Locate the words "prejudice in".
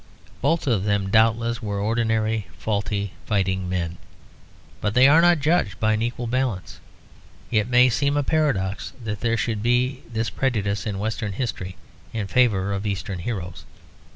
10.31-10.97